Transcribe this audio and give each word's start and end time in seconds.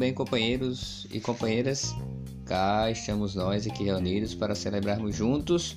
bem, 0.00 0.14
companheiros 0.14 1.06
e 1.12 1.20
companheiras? 1.20 1.94
Cá 2.46 2.90
estamos 2.90 3.34
nós 3.34 3.66
aqui 3.66 3.84
reunidos 3.84 4.34
para 4.34 4.54
celebrarmos 4.54 5.14
juntos 5.14 5.76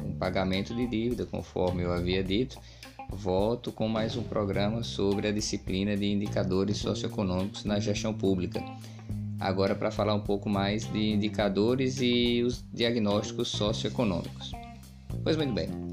um 0.00 0.14
pagamento 0.14 0.72
de 0.72 0.86
dívida, 0.86 1.26
conforme 1.26 1.82
eu 1.82 1.92
havia 1.92 2.22
dito. 2.22 2.56
Volto 3.10 3.72
com 3.72 3.88
mais 3.88 4.16
um 4.16 4.22
programa 4.22 4.84
sobre 4.84 5.26
a 5.26 5.32
disciplina 5.32 5.96
de 5.96 6.06
indicadores 6.06 6.76
socioeconômicos 6.76 7.64
na 7.64 7.80
gestão 7.80 8.14
pública. 8.14 8.62
Agora 9.40 9.74
para 9.74 9.90
falar 9.90 10.14
um 10.14 10.20
pouco 10.20 10.48
mais 10.48 10.84
de 10.92 11.12
indicadores 11.12 12.00
e 12.00 12.44
os 12.46 12.64
diagnósticos 12.72 13.48
socioeconômicos. 13.48 14.52
Pois 15.24 15.36
muito 15.36 15.52
bem. 15.52 15.91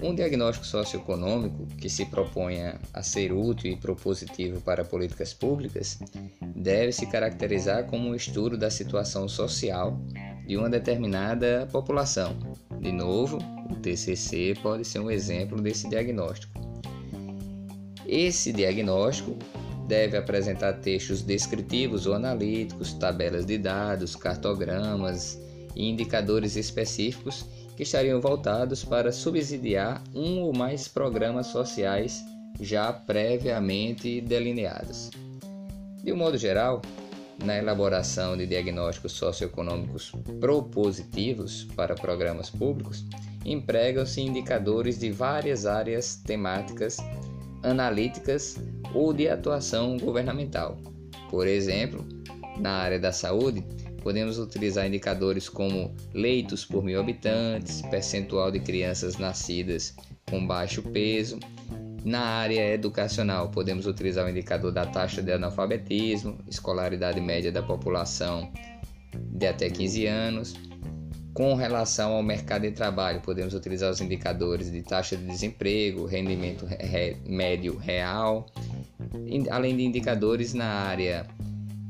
Um 0.00 0.14
diagnóstico 0.14 0.64
socioeconômico 0.64 1.66
que 1.76 1.90
se 1.90 2.06
proponha 2.06 2.78
a 2.94 3.02
ser 3.02 3.32
útil 3.32 3.72
e 3.72 3.76
propositivo 3.76 4.60
para 4.60 4.84
políticas 4.84 5.34
públicas 5.34 5.98
deve 6.40 6.92
se 6.92 7.06
caracterizar 7.06 7.84
como 7.86 8.08
um 8.08 8.14
estudo 8.14 8.56
da 8.56 8.70
situação 8.70 9.28
social 9.28 10.00
de 10.46 10.56
uma 10.56 10.70
determinada 10.70 11.68
população. 11.72 12.36
De 12.80 12.92
novo, 12.92 13.38
o 13.68 13.74
TCC 13.74 14.54
pode 14.62 14.84
ser 14.84 15.00
um 15.00 15.10
exemplo 15.10 15.60
desse 15.60 15.88
diagnóstico. 15.88 16.52
Esse 18.06 18.52
diagnóstico 18.52 19.36
deve 19.88 20.16
apresentar 20.16 20.74
textos 20.74 21.22
descritivos 21.22 22.06
ou 22.06 22.14
analíticos, 22.14 22.92
tabelas 22.92 23.44
de 23.44 23.58
dados, 23.58 24.14
cartogramas 24.14 25.40
e 25.74 25.88
indicadores 25.88 26.54
específicos 26.54 27.44
que 27.78 27.84
estariam 27.84 28.20
voltados 28.20 28.84
para 28.84 29.12
subsidiar 29.12 30.02
um 30.12 30.40
ou 30.40 30.52
mais 30.52 30.88
programas 30.88 31.46
sociais 31.46 32.24
já 32.60 32.92
previamente 32.92 34.20
delineados. 34.20 35.10
De 36.02 36.12
um 36.12 36.16
modo 36.16 36.36
geral, 36.36 36.82
na 37.44 37.56
elaboração 37.56 38.36
de 38.36 38.48
diagnósticos 38.48 39.12
socioeconômicos 39.12 40.10
propositivos 40.40 41.68
para 41.76 41.94
programas 41.94 42.50
públicos, 42.50 43.06
empregam-se 43.44 44.22
indicadores 44.22 44.98
de 44.98 45.12
várias 45.12 45.64
áreas 45.64 46.16
temáticas, 46.16 46.96
analíticas 47.62 48.56
ou 48.92 49.12
de 49.12 49.28
atuação 49.28 49.96
governamental. 49.98 50.76
Por 51.30 51.46
exemplo, 51.46 52.04
na 52.58 52.72
área 52.72 52.98
da 52.98 53.12
saúde, 53.12 53.64
Podemos 54.08 54.38
utilizar 54.38 54.86
indicadores 54.86 55.50
como 55.50 55.94
leitos 56.14 56.64
por 56.64 56.82
mil 56.82 56.98
habitantes, 56.98 57.82
percentual 57.82 58.50
de 58.50 58.58
crianças 58.58 59.18
nascidas 59.18 59.94
com 60.30 60.46
baixo 60.46 60.80
peso. 60.80 61.38
Na 62.06 62.20
área 62.20 62.72
educacional, 62.72 63.50
podemos 63.50 63.84
utilizar 63.86 64.24
o 64.24 64.30
indicador 64.30 64.72
da 64.72 64.86
taxa 64.86 65.22
de 65.22 65.30
analfabetismo, 65.30 66.38
escolaridade 66.48 67.20
média 67.20 67.52
da 67.52 67.62
população 67.62 68.50
de 69.14 69.46
até 69.46 69.68
15 69.68 70.06
anos. 70.06 70.54
Com 71.34 71.54
relação 71.54 72.14
ao 72.14 72.22
mercado 72.22 72.62
de 72.62 72.70
trabalho, 72.70 73.20
podemos 73.20 73.52
utilizar 73.52 73.90
os 73.90 74.00
indicadores 74.00 74.72
de 74.72 74.80
taxa 74.80 75.18
de 75.18 75.26
desemprego, 75.26 76.06
rendimento 76.06 76.66
médio 77.26 77.76
real, 77.76 78.46
além 79.50 79.76
de 79.76 79.84
indicadores 79.84 80.54
na 80.54 80.64
área 80.64 81.26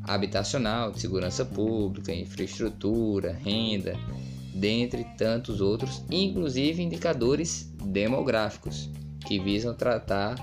habitacional, 0.08 0.90
de 0.90 1.00
segurança 1.00 1.44
pública, 1.44 2.12
infraestrutura, 2.12 3.32
renda, 3.32 3.94
dentre 4.54 5.04
tantos 5.16 5.60
outros, 5.60 6.02
inclusive 6.10 6.82
indicadores 6.82 7.72
demográficos 7.84 8.90
que 9.26 9.38
visam 9.38 9.74
tratar 9.74 10.36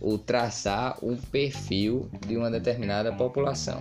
ou 0.00 0.18
traçar 0.18 0.96
um 1.02 1.16
perfil 1.16 2.10
de 2.26 2.36
uma 2.36 2.50
determinada 2.50 3.12
população. 3.12 3.80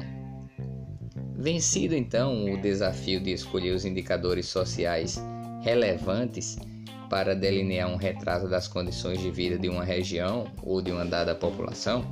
Vencido 1.38 1.96
então 1.96 2.54
o 2.54 2.62
desafio 2.62 3.20
de 3.20 3.32
escolher 3.32 3.72
os 3.72 3.86
indicadores 3.86 4.48
sociais 4.48 5.22
relevantes 5.62 6.58
para 7.10 7.36
delinear 7.36 7.90
um 7.90 7.98
retrato 7.98 8.48
das 8.48 8.68
condições 8.68 9.20
de 9.20 9.32
vida 9.32 9.58
de 9.58 9.70
uma 9.70 9.84
região 9.84 10.48
ou 10.64 10.82
de 10.82 10.92
uma 10.92 11.06
dada 11.06 11.36
população, 11.36 12.04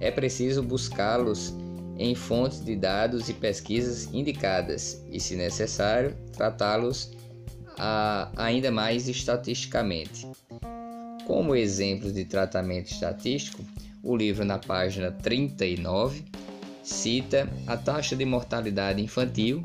é 0.00 0.10
preciso 0.10 0.62
buscá-los 0.62 1.54
em 1.98 2.14
fontes 2.14 2.64
de 2.64 2.74
dados 2.74 3.28
e 3.28 3.34
pesquisas 3.34 4.12
indicadas 4.12 5.04
e, 5.10 5.20
se 5.20 5.36
necessário, 5.36 6.14
tratá-los 6.32 7.12
ainda 8.36 8.70
mais 8.70 9.08
estatisticamente. 9.08 10.26
Como 11.26 11.56
exemplos 11.56 12.12
de 12.12 12.24
tratamento 12.24 12.90
estatístico, 12.90 13.64
o 14.02 14.16
livro 14.16 14.44
na 14.44 14.58
página 14.58 15.10
39 15.10 16.24
cita 16.82 17.48
a 17.66 17.76
taxa 17.76 18.14
de 18.14 18.24
mortalidade 18.24 19.02
infantil, 19.02 19.62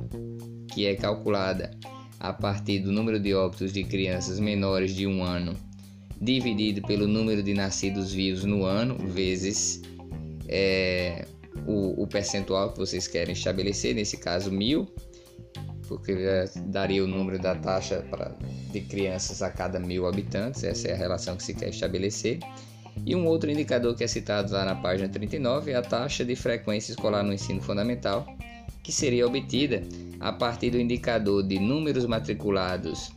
que 0.73 0.85
é 0.85 0.95
calculada 0.95 1.71
a 2.19 2.31
partir 2.31 2.79
do 2.79 2.91
número 2.91 3.19
de 3.19 3.33
óbitos 3.33 3.73
de 3.73 3.83
crianças 3.83 4.39
menores 4.39 4.95
de 4.95 5.05
um 5.05 5.23
ano 5.23 5.55
dividido 6.21 6.81
pelo 6.81 7.07
número 7.07 7.41
de 7.41 7.53
nascidos 7.53 8.13
vivos 8.13 8.43
no 8.43 8.65
ano 8.65 8.97
vezes 8.97 9.81
é, 10.47 11.25
o, 12.01 12.07
percentual 12.07 12.71
que 12.71 12.77
vocês 12.79 13.07
querem 13.07 13.33
estabelecer, 13.33 13.93
nesse 13.93 14.17
caso 14.17 14.51
mil, 14.51 14.87
porque 15.87 16.15
daria 16.67 17.03
o 17.03 17.07
número 17.07 17.39
da 17.39 17.55
taxa 17.55 18.05
pra, 18.09 18.31
de 18.71 18.81
crianças 18.81 19.41
a 19.41 19.49
cada 19.49 19.79
mil 19.79 20.07
habitantes, 20.07 20.63
essa 20.63 20.87
é 20.87 20.93
a 20.93 20.97
relação 20.97 21.35
que 21.35 21.43
se 21.43 21.53
quer 21.53 21.69
estabelecer. 21.69 22.39
E 23.05 23.15
um 23.15 23.25
outro 23.25 23.49
indicador 23.49 23.95
que 23.95 24.03
é 24.03 24.07
citado 24.07 24.53
lá 24.53 24.65
na 24.65 24.75
página 24.75 25.09
39 25.09 25.71
é 25.71 25.75
a 25.75 25.81
taxa 25.81 26.23
de 26.25 26.35
frequência 26.35 26.91
escolar 26.91 27.23
no 27.23 27.33
ensino 27.33 27.61
fundamental, 27.61 28.25
que 28.83 28.91
seria 28.91 29.25
obtida 29.25 29.83
a 30.19 30.31
partir 30.31 30.71
do 30.71 30.79
indicador 30.79 31.43
de 31.43 31.59
números 31.59 32.05
matriculados, 32.05 33.11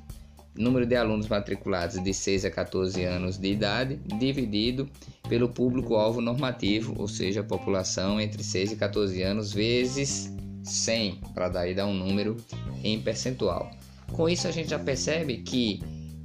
número 0.54 0.84
de 0.86 0.94
alunos 0.94 1.28
matriculados 1.28 2.02
de 2.02 2.12
6 2.12 2.44
a 2.44 2.50
14 2.50 3.02
anos 3.04 3.38
de 3.38 3.50
idade, 3.50 3.96
dividido 4.18 4.88
pelo 5.28 5.48
público-alvo 5.48 6.20
normativo, 6.20 6.94
ou 6.98 7.08
seja, 7.08 7.40
a 7.40 7.44
população 7.44 8.20
entre 8.20 8.44
6 8.44 8.72
e 8.72 8.76
14 8.76 9.22
anos, 9.22 9.52
vezes 9.52 10.32
100, 10.62 11.20
para 11.34 11.48
daí 11.48 11.74
dar 11.74 11.86
um 11.86 11.94
número 11.94 12.36
em 12.84 13.00
percentual. 13.00 13.70
Com 14.12 14.28
isso, 14.28 14.46
a 14.46 14.50
gente 14.50 14.70
já 14.70 14.78
percebe 14.78 15.38
que 15.38 15.80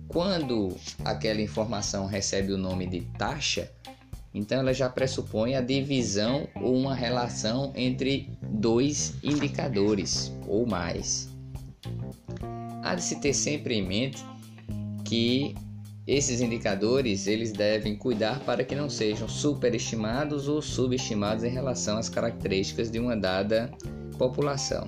quando 0.08 0.76
aquela 1.06 1.42
informação 1.42 2.06
recebe 2.06 2.52
o 2.52 2.58
nome 2.58 2.86
de 2.86 3.02
taxa, 3.18 3.72
então 4.34 4.60
ela 4.60 4.74
já 4.74 4.90
pressupõe 4.90 5.56
a 5.56 5.62
divisão 5.62 6.48
ou 6.56 6.76
uma 6.76 6.94
relação 6.94 7.72
entre 7.76 8.30
dois 8.42 9.16
indicadores 9.24 10.32
ou 10.48 10.66
mais. 10.66 11.30
Há 12.88 12.96
de 12.96 13.04
se 13.04 13.18
ter 13.18 13.34
sempre 13.34 13.76
em 13.76 13.86
mente 13.86 14.24
que 15.04 15.54
esses 16.08 16.40
indicadores 16.40 17.28
eles 17.28 17.52
devem 17.52 17.98
cuidar 17.98 18.40
para 18.46 18.64
que 18.64 18.74
não 18.74 18.90
sejam 18.90 19.28
superestimados 19.28 20.48
ou 20.48 20.62
subestimados 20.62 21.44
em 21.44 21.50
relação 21.50 21.98
às 21.98 22.08
características 22.08 22.90
de 22.90 22.98
uma 22.98 23.14
dada 23.18 23.70
população. 24.18 24.88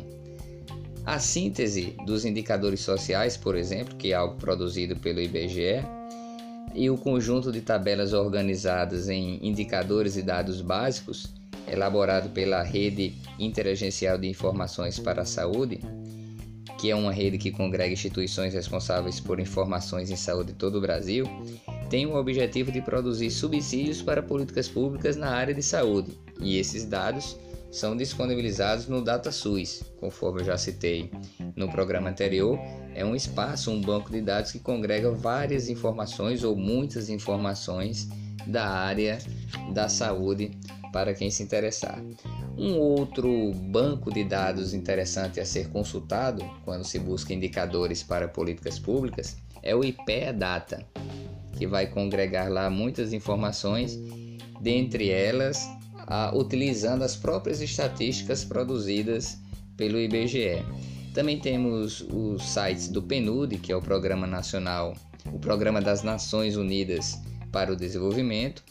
A 1.06 1.20
síntese 1.20 1.98
dos 2.06 2.24
indicadores 2.24 2.80
sociais, 2.80 3.36
por 3.36 3.58
exemplo, 3.58 3.98
que 3.98 4.14
é 4.14 4.16
algo 4.16 4.38
produzido 4.38 4.96
pelo 4.96 5.20
IBGE, 5.20 5.84
e 6.74 6.90
o 6.90 6.98
conjunto 6.98 7.52
de 7.52 7.60
tabelas 7.60 8.14
organizadas 8.14 9.10
em 9.10 9.46
indicadores 9.46 10.16
e 10.16 10.22
dados 10.22 10.62
básicos, 10.62 11.34
elaborado 11.68 12.30
pela 12.30 12.64
Rede 12.64 13.18
Interagencial 13.38 14.18
de 14.18 14.30
Informações 14.30 14.98
para 14.98 15.24
a 15.24 15.26
Saúde, 15.26 15.82
que 16.80 16.90
é 16.90 16.96
uma 16.96 17.12
rede 17.12 17.38
que 17.38 17.52
congrega 17.52 17.92
instituições 17.92 18.54
responsáveis 18.54 19.20
por 19.20 19.38
informações 19.38 20.10
em 20.10 20.16
saúde 20.16 20.54
em 20.54 20.56
todo 20.56 20.78
o 20.78 20.82
Brasil, 20.82 21.26
tem 21.90 22.06
o 22.06 22.16
objetivo 22.16 22.72
de 22.72 22.82
produzir 22.82 23.30
subsídios 23.32 24.02
para 24.02 24.24
políticas 24.24 24.70
públicas 24.70 25.18
na 25.18 25.30
área 25.30 25.54
de 25.54 25.62
saúde, 25.62 26.18
e 26.40 26.58
esses 26.58 26.86
dados 26.86 27.38
são 27.70 27.98
disponibilizados 27.98 28.88
no 28.88 29.04
DataSUS, 29.04 29.84
conforme 30.00 30.40
eu 30.40 30.46
já 30.46 30.58
citei 30.58 31.12
no 31.54 31.70
programa 31.70 32.10
anterior, 32.10 32.58
é 32.96 33.04
um 33.04 33.16
espaço, 33.16 33.70
um 33.72 33.82
banco 33.82 34.10
de 34.10 34.22
dados 34.22 34.54
que 34.54 34.60
congrega 34.60 35.12
várias 35.12 35.68
informações 35.68 36.44
ou 36.46 36.56
muitas 36.56 37.10
informações 37.10 38.08
da 38.50 38.68
área 38.68 39.20
da 39.74 39.88
saúde 39.88 40.52
para 40.92 41.14
quem 41.14 41.30
se 41.30 41.44
interessar. 41.44 42.02
Um 42.58 42.78
outro 42.78 43.54
banco 43.54 44.12
de 44.12 44.24
dados 44.24 44.74
interessante 44.74 45.40
a 45.40 45.46
ser 45.46 45.70
consultado 45.70 46.44
quando 46.66 46.84
se 46.84 47.00
busca 47.00 47.34
indicadores 47.34 48.04
para 48.04 48.28
políticas 48.28 48.78
públicas 48.78 49.38
é 49.62 49.76
o 49.76 49.84
IPEA 49.84 50.34
Data, 50.34 50.86
que 51.58 51.68
vai 51.68 51.88
congregar 51.88 52.50
lá 52.52 52.70
muitas 52.70 53.14
informações, 53.14 53.98
dentre 54.62 55.10
elas 55.10 55.70
a, 56.08 56.36
utilizando 56.36 57.04
as 57.04 57.16
próprias 57.16 57.62
estatísticas 57.62 58.44
produzidas 58.44 59.38
pelo 59.78 60.00
IBGE. 60.00 60.64
Também 61.14 61.40
temos 61.40 62.02
os 62.02 62.44
sites 62.44 62.88
do 62.88 63.02
PNUD, 63.02 63.58
que 63.58 63.72
é 63.72 63.76
o 63.76 63.82
Programa 63.82 64.28
Nacional, 64.28 64.94
o 65.32 65.40
Programa 65.40 65.82
das 65.82 66.04
Nações 66.04 66.56
Unidas 66.56 67.20
para 67.52 67.72
o 67.72 67.76
Desenvolvimento, 67.76 68.64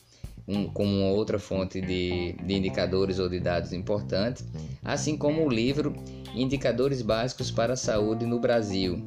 um, 0.47 0.67
como 0.67 1.05
outra 1.05 1.39
fonte 1.39 1.81
de, 1.81 2.33
de 2.33 2.55
indicadores 2.55 3.19
ou 3.19 3.29
de 3.29 3.39
dados 3.39 3.73
importantes, 3.73 4.45
assim 4.83 5.17
como 5.17 5.45
o 5.45 5.49
livro 5.49 5.95
Indicadores 6.35 7.03
Básicos 7.03 7.51
para 7.51 7.75
a 7.75 7.77
Saúde 7.77 8.25
no 8.25 8.41
Brasil, 8.41 9.03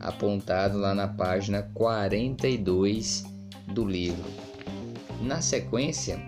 apontado 0.00 0.78
lá 0.78 0.94
na 0.94 1.06
página 1.06 1.62
42 1.74 3.24
do 3.68 3.84
livro. 3.84 4.24
Na 5.22 5.40
sequência, 5.40 6.20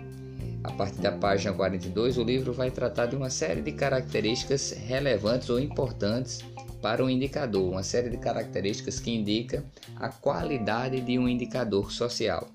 a 0.63 0.71
partir 0.71 1.01
da 1.01 1.11
página 1.11 1.53
42, 1.53 2.17
o 2.17 2.23
livro 2.23 2.53
vai 2.53 2.71
tratar 2.71 3.07
de 3.07 3.15
uma 3.15 3.29
série 3.29 3.61
de 3.61 3.73
características 3.73 4.71
relevantes 4.71 5.49
ou 5.49 5.59
importantes 5.59 6.39
para 6.81 7.03
um 7.03 7.09
indicador, 7.09 7.69
uma 7.69 7.83
série 7.83 8.09
de 8.09 8.17
características 8.17 8.99
que 8.99 9.11
indica 9.11 9.65
a 9.95 10.09
qualidade 10.09 11.01
de 11.01 11.17
um 11.17 11.27
indicador 11.27 11.91
social. 11.91 12.47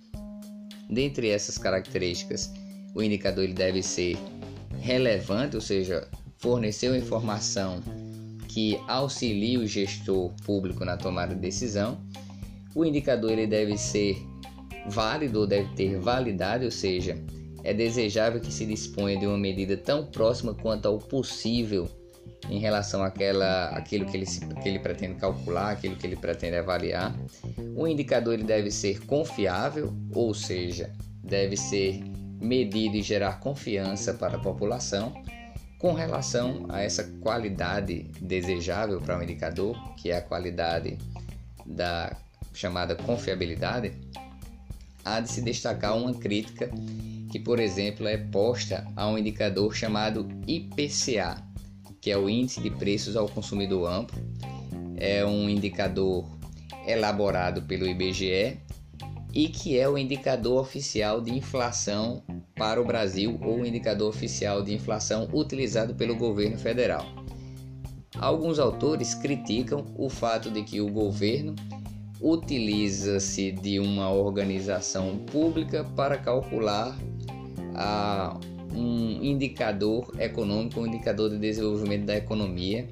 Dentre 0.89 1.29
essas 1.29 1.59
características, 1.59 2.53
o 2.95 3.03
indicador 3.03 3.45
ele 3.45 3.53
deve 3.53 3.83
ser 3.83 4.17
relevante, 4.81 5.57
ou 5.57 5.63
seja, 5.63 6.09
fornecer 6.39 6.89
uma 6.89 6.99
informação 6.99 7.83
que 8.49 8.81
auxilie 8.89 9.59
o 9.59 9.67
gestor 9.67 10.33
público 10.45 10.85
na 10.85 10.97
tomada 10.97 11.35
de 11.35 11.41
decisão. 11.41 12.01
O 12.75 12.85
indicador 12.85 13.33
ele 13.33 13.47
deve 13.47 13.77
ser 13.77 14.17
válido 14.89 15.41
ou 15.41 15.47
deve 15.47 15.69
ter 15.75 15.99
validade, 15.99 16.65
ou 16.65 16.71
seja, 16.71 17.19
é 17.63 17.75
desejável 17.75 18.41
que 18.41 18.53
se 18.53 18.65
disponha 18.65 19.19
de 19.19 19.27
uma 19.27 19.37
medida 19.37 19.77
tão 19.77 20.07
próxima 20.07 20.55
quanto 20.55 20.87
ao 20.87 20.99
possível 20.99 21.89
em 22.49 22.59
relação 22.59 23.03
àquela, 23.03 23.69
àquilo 23.71 24.07
que 24.07 24.17
ele, 24.17 24.27
que 24.27 24.69
ele 24.69 24.79
pretende 24.79 25.15
calcular, 25.15 25.71
aquilo 25.71 25.97
que 25.97 26.07
ele 26.07 26.17
pretende 26.17 26.57
avaliar. 26.57 27.15
O 27.77 27.87
indicador 27.87 28.35
ele 28.35 28.45
deve 28.45 28.71
ser 28.71 29.05
confiável, 29.07 29.93
ou 30.15 30.33
seja, 30.33 30.93
deve 31.23 31.57
ser 31.57 32.03
medido 32.41 32.97
e 32.97 33.03
gerar 33.03 33.41
confiança 33.41 34.15
para 34.15 34.37
a 34.37 34.41
população 34.41 35.13
com 35.79 35.93
relação 35.93 36.67
a 36.69 36.83
essa 36.83 37.05
qualidade 37.21 38.11
desejável 38.21 39.01
para 39.01 39.19
o 39.19 39.23
indicador, 39.23 39.77
que 39.95 40.11
é 40.11 40.17
a 40.17 40.23
qualidade 40.23 40.99
da 41.65 42.17
chamada 42.53 42.97
confiabilidade, 42.97 43.93
há 45.05 45.21
de 45.21 45.31
se 45.31 45.41
destacar 45.41 45.97
uma 45.97 46.13
crítica 46.15 46.69
que, 47.31 47.39
por 47.39 47.61
exemplo, 47.61 48.09
é 48.09 48.17
posta 48.17 48.87
a 48.97 49.07
um 49.07 49.17
indicador 49.17 49.75
chamado 49.75 50.29
IPCA, 50.47 51.37
que 52.01 52.11
é 52.11 52.17
o 52.17 52.29
Índice 52.29 52.61
de 52.61 52.71
Preços 52.71 53.17
ao 53.17 53.29
Consumidor 53.29 53.91
Amplo. 53.91 54.19
É 54.97 55.25
um 55.25 55.49
indicador 55.49 56.25
elaborado 56.87 57.63
pelo 57.63 57.87
IBGE 57.87 58.59
e 59.35 59.49
que 59.49 59.79
é 59.79 59.89
o 59.89 59.99
indicador 59.99 60.61
oficial 60.61 61.21
de 61.21 61.33
inflação 61.33 62.23
para 62.57 62.81
o 62.81 62.85
Brasil 62.85 63.39
ou 63.43 63.61
o 63.61 63.67
indicador 63.67 64.09
oficial 64.09 64.63
de 64.63 64.75
inflação 64.75 65.29
utilizado 65.33 65.95
pelo 65.95 66.17
governo 66.17 66.59
federal. 66.59 67.07
Alguns 68.17 68.59
autores 68.59 69.15
criticam 69.15 69.87
o 69.97 70.09
fato 70.09 70.51
de 70.51 70.63
que 70.65 70.81
o 70.81 70.91
governo 70.91 71.55
utiliza-se 72.21 73.53
de 73.53 73.79
uma 73.79 74.11
organização 74.11 75.19
pública 75.19 75.85
para 75.95 76.19
calcular 76.19 76.99
a 77.77 78.39
um 78.75 79.23
indicador 79.23 80.13
econômico, 80.19 80.81
um 80.81 80.87
indicador 80.87 81.31
de 81.31 81.39
desenvolvimento 81.39 82.05
da 82.05 82.17
economia, 82.17 82.89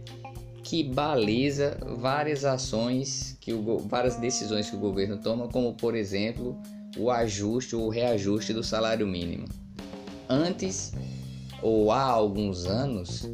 que 0.63 0.83
baliza 0.83 1.79
várias 1.99 2.45
ações, 2.45 3.37
que 3.41 3.53
o, 3.53 3.79
várias 3.79 4.17
decisões 4.17 4.69
que 4.69 4.77
o 4.77 4.81
governo 4.81 5.17
toma, 5.19 5.49
como 5.49 5.75
por 5.75 5.95
exemplo 5.95 6.57
o 6.99 7.11
ajuste 7.11 7.77
ou 7.77 7.89
reajuste 7.89 8.53
do 8.53 8.65
salário 8.65 9.07
mínimo. 9.07 9.47
Antes 10.29 10.93
ou 11.63 11.93
há 11.93 12.03
alguns 12.03 12.67
anos, 12.67 13.29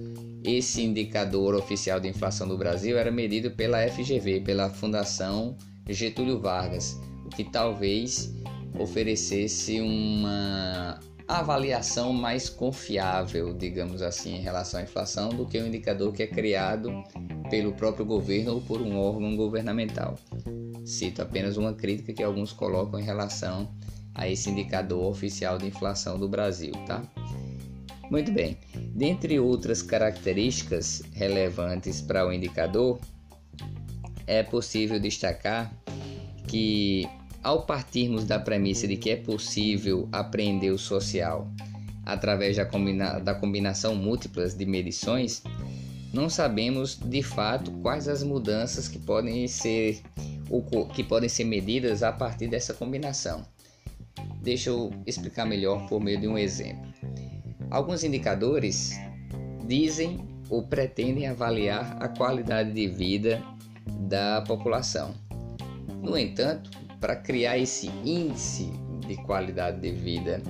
esse 0.44 0.83
indicador 0.83 1.55
oficial 1.55 2.00
de 2.00 2.09
inflação 2.09 2.47
do 2.47 2.59
Brasil 2.59 2.99
era 2.99 3.11
medido 3.11 3.50
pela 3.53 3.87
FGV, 3.89 4.41
pela 4.41 4.69
Fundação 4.69 5.56
Getúlio 5.89 6.41
Vargas, 6.41 7.00
o 7.25 7.29
que 7.29 7.44
talvez 7.44 8.35
oferecesse 8.79 9.81
uma 9.81 10.99
avaliação 11.27 12.13
mais 12.13 12.49
confiável, 12.49 13.55
digamos 13.55 14.03
assim, 14.03 14.37
em 14.37 14.41
relação 14.41 14.81
à 14.81 14.83
inflação 14.83 15.29
do 15.31 15.47
que 15.47 15.59
o 15.59 15.63
um 15.63 15.67
indicador 15.67 16.13
que 16.13 16.23
é 16.23 16.27
criado 16.27 16.91
pelo 17.51 17.73
próprio 17.73 18.05
governo 18.05 18.55
ou 18.55 18.61
por 18.61 18.81
um 18.81 18.99
órgão 18.99 19.37
governamental. 19.37 20.19
Cito 20.85 21.23
apenas 21.23 21.57
uma 21.57 21.75
crítica 21.75 22.13
que 22.13 22.23
alguns 22.23 22.53
colocam 22.53 22.99
em 22.99 23.05
relação 23.05 23.71
a 24.15 24.29
esse 24.29 24.51
indicador 24.51 25.05
oficial 25.05 25.59
de 25.59 25.67
inflação 25.67 26.19
do 26.19 26.29
Brasil, 26.29 26.73
tá? 26.87 27.03
Muito 28.11 28.31
bem. 28.31 28.59
Dentre 28.95 29.41
outras 29.41 29.81
características 29.81 31.03
relevantes 31.15 32.03
para 32.03 32.27
o 32.27 32.33
indicador, 32.33 33.01
é 34.27 34.43
possível 34.43 35.01
destacar 35.01 35.73
que 36.47 37.09
ao 37.43 37.62
partirmos 37.62 38.25
da 38.25 38.39
premissa 38.39 38.87
de 38.87 38.97
que 38.97 39.11
é 39.11 39.17
possível 39.17 40.09
aprender 40.12 40.71
o 40.71 40.79
social 40.79 41.49
através 42.05 42.56
da, 42.56 42.65
combina 42.65 43.19
da 43.19 43.35
combinação 43.35 43.94
múltiplas 43.94 44.55
de 44.55 44.67
medições, 44.67 45.43
não 46.12 46.29
sabemos 46.29 46.97
de 46.97 47.23
fato 47.23 47.71
quais 47.83 48.09
as 48.09 48.23
mudanças 48.23 48.89
que 48.89 48.99
podem 48.99 49.47
ser 49.49 50.00
que 50.94 51.03
podem 51.03 51.31
ser 51.31 51.44
medidas 51.44 52.03
a 52.03 52.12
partir 52.12 52.47
dessa 52.47 52.75
combinação. 52.75 53.47
Deixa 54.43 54.69
eu 54.69 54.93
explicar 55.06 55.47
melhor 55.47 55.87
por 55.89 55.99
meio 55.99 56.21
de 56.21 56.29
um 56.29 56.37
exemplo. 56.37 56.93
Alguns 57.71 58.05
indicadores 58.05 58.93
dizem 59.67 60.21
ou 60.50 60.62
pretendem 60.62 61.27
avaliar 61.27 61.97
a 61.99 62.09
qualidade 62.09 62.73
de 62.73 62.87
vida 62.87 63.43
da 63.87 64.43
população. 64.43 65.15
No 66.03 66.19
entanto, 66.19 66.71
para 67.03 67.17
criar 67.17 67.59
esse 67.59 67.89
índice 68.05 68.73
de 69.09 69.17
qualidade 69.17 69.81
de 69.81 69.91
vida 69.91 70.41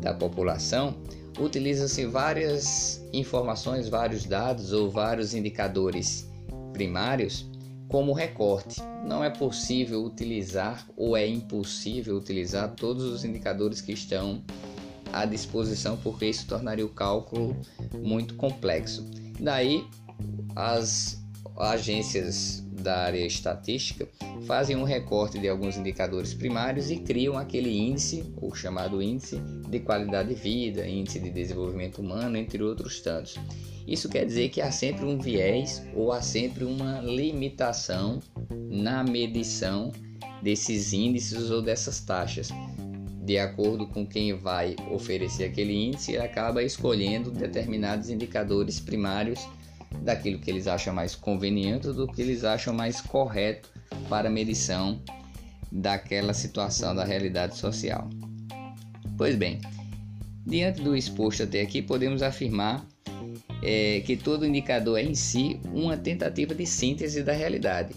da 0.00 0.14
população, 0.14 0.96
utiliza-se 1.38 2.06
várias 2.06 3.06
informações, 3.12 3.90
vários 3.90 4.24
dados 4.24 4.72
ou 4.72 4.90
vários 4.90 5.34
indicadores 5.34 6.26
primários 6.72 7.46
como 7.88 8.14
recorte. 8.14 8.80
Não 9.06 9.22
é 9.22 9.28
possível 9.28 10.02
utilizar 10.02 10.88
ou 10.96 11.14
é 11.14 11.26
impossível 11.26 12.16
utilizar 12.16 12.74
todos 12.74 13.04
os 13.04 13.22
indicadores 13.22 13.82
que 13.82 13.92
estão 13.92 14.42
à 15.12 15.26
disposição, 15.26 15.98
porque 15.98 16.24
isso 16.24 16.46
tornaria 16.46 16.86
o 16.86 16.88
cálculo 16.88 17.54
muito 18.02 18.34
complexo. 18.36 19.04
Daí, 19.38 19.84
as 20.56 21.22
agências 21.54 22.64
da 22.82 22.98
área 22.98 23.24
estatística 23.24 24.08
fazem 24.46 24.76
um 24.76 24.84
recorte 24.84 25.38
de 25.38 25.48
alguns 25.48 25.76
indicadores 25.76 26.34
primários 26.34 26.90
e 26.90 26.96
criam 26.96 27.38
aquele 27.38 27.78
índice, 27.78 28.24
o 28.40 28.54
chamado 28.54 29.00
índice 29.00 29.38
de 29.68 29.80
qualidade 29.80 30.30
de 30.30 30.34
vida, 30.34 30.86
índice 30.86 31.18
de 31.20 31.30
desenvolvimento 31.30 32.02
humano, 32.02 32.36
entre 32.36 32.62
outros 32.62 33.00
tantos. 33.00 33.38
Isso 33.86 34.08
quer 34.08 34.24
dizer 34.24 34.48
que 34.50 34.60
há 34.60 34.70
sempre 34.70 35.04
um 35.04 35.18
viés 35.18 35.82
ou 35.94 36.12
há 36.12 36.20
sempre 36.20 36.64
uma 36.64 37.00
limitação 37.00 38.20
na 38.50 39.02
medição 39.02 39.92
desses 40.42 40.92
índices 40.92 41.50
ou 41.50 41.62
dessas 41.62 42.00
taxas. 42.00 42.48
De 43.24 43.38
acordo 43.38 43.86
com 43.86 44.04
quem 44.04 44.34
vai 44.34 44.74
oferecer 44.90 45.44
aquele 45.44 45.72
índice, 45.72 46.16
acaba 46.18 46.62
escolhendo 46.62 47.30
determinados 47.30 48.10
indicadores 48.10 48.80
primários 48.80 49.46
daquilo 50.02 50.38
que 50.38 50.50
eles 50.50 50.66
acham 50.66 50.94
mais 50.94 51.14
conveniente 51.14 51.88
do 51.88 52.06
que 52.06 52.22
eles 52.22 52.44
acham 52.44 52.72
mais 52.72 53.00
correto 53.00 53.68
para 54.08 54.30
medição 54.30 55.00
daquela 55.70 56.34
situação 56.34 56.94
da 56.94 57.04
realidade 57.04 57.56
social. 57.56 58.08
Pois 59.16 59.36
bem, 59.36 59.60
diante 60.46 60.82
do 60.82 60.96
exposto 60.96 61.42
até 61.42 61.60
aqui, 61.60 61.80
podemos 61.80 62.22
afirmar 62.22 62.84
é, 63.62 64.00
que 64.00 64.16
todo 64.16 64.44
indicador 64.44 64.98
é 64.98 65.02
em 65.02 65.14
si 65.14 65.60
uma 65.72 65.96
tentativa 65.96 66.54
de 66.54 66.66
síntese 66.66 67.22
da 67.22 67.32
realidade. 67.32 67.94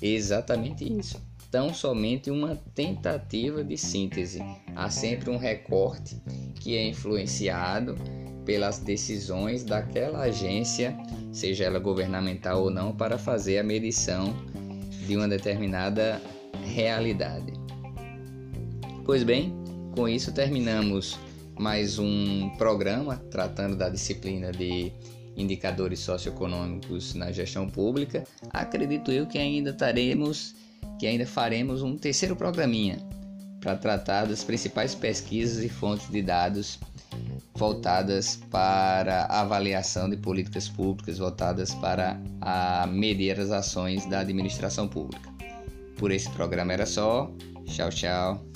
Exatamente 0.00 0.84
isso. 0.90 1.20
Tão 1.50 1.72
somente 1.72 2.30
uma 2.30 2.56
tentativa 2.74 3.62
de 3.62 3.76
síntese. 3.76 4.42
Há 4.74 4.90
sempre 4.90 5.30
um 5.30 5.36
recorte 5.36 6.20
que 6.56 6.76
é 6.76 6.88
influenciado 6.88 7.96
pelas 8.44 8.78
decisões 8.78 9.64
daquela 9.64 10.20
agência, 10.20 10.96
seja 11.32 11.64
ela 11.64 11.78
governamental 11.78 12.62
ou 12.62 12.70
não, 12.70 12.94
para 12.94 13.18
fazer 13.18 13.58
a 13.58 13.64
medição 13.64 14.34
de 15.06 15.16
uma 15.16 15.28
determinada 15.28 16.20
realidade. 16.64 17.52
Pois 19.04 19.22
bem, 19.22 19.54
com 19.94 20.08
isso 20.08 20.32
terminamos 20.32 21.18
mais 21.58 21.98
um 21.98 22.50
programa 22.56 23.16
tratando 23.30 23.76
da 23.76 23.88
disciplina 23.88 24.50
de 24.50 24.92
indicadores 25.36 26.00
socioeconômicos 26.00 27.14
na 27.14 27.30
gestão 27.32 27.68
pública. 27.68 28.24
Acredito 28.50 29.12
eu 29.12 29.26
que 29.26 29.38
ainda 29.38 29.72
teremos, 29.72 30.54
que 30.98 31.06
ainda 31.06 31.26
faremos 31.26 31.82
um 31.82 31.96
terceiro 31.96 32.36
programinha 32.36 32.98
para 33.60 33.76
tratar 33.76 34.26
das 34.26 34.44
principais 34.44 34.94
pesquisas 34.94 35.64
e 35.64 35.68
fontes 35.68 36.08
de 36.10 36.22
dados 36.22 36.78
voltadas 37.54 38.36
para 38.50 39.26
avaliação 39.26 40.08
de 40.08 40.16
políticas 40.16 40.68
públicas, 40.68 41.18
voltadas 41.18 41.74
para 41.74 42.20
a 42.40 42.86
medir 42.86 43.38
as 43.38 43.50
ações 43.50 44.06
da 44.06 44.20
administração 44.20 44.88
pública. 44.88 45.32
Por 45.96 46.10
esse 46.10 46.28
programa 46.30 46.72
era 46.72 46.86
só. 46.86 47.30
Tchau, 47.66 47.90
tchau. 47.90 48.53